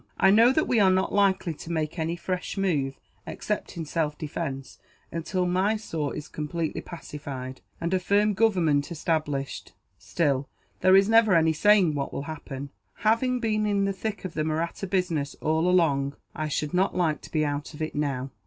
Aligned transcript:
I 0.19 0.31
know 0.31 0.51
that 0.51 0.67
we 0.67 0.79
are 0.79 0.89
not 0.89 1.13
likely 1.13 1.53
to 1.53 1.71
make 1.71 1.99
any 1.99 2.15
fresh 2.15 2.57
move, 2.57 2.99
except 3.27 3.77
in 3.77 3.85
self 3.85 4.17
defence, 4.17 4.79
until 5.11 5.45
Mysore 5.45 6.15
is 6.15 6.27
completely 6.27 6.81
pacified, 6.81 7.61
and 7.79 7.93
a 7.93 7.99
firm 7.99 8.33
government 8.33 8.91
established. 8.91 9.73
Still, 9.99 10.49
there 10.79 10.95
is 10.95 11.07
never 11.07 11.35
any 11.35 11.53
saying 11.53 11.93
what 11.93 12.11
will 12.11 12.23
happen. 12.23 12.71
Having 13.05 13.41
been 13.41 13.67
in 13.67 13.85
the 13.85 13.93
thick 13.93 14.25
of 14.25 14.33
the 14.33 14.43
Mahratta 14.43 14.87
business, 14.89 15.35
all 15.39 15.69
along, 15.69 16.15
I 16.33 16.47
should 16.47 16.73
not 16.73 16.97
like 16.97 17.21
to 17.21 17.31
be 17.31 17.45
out 17.45 17.75
of 17.75 17.81
it, 17.83 17.93
now." 17.93 18.31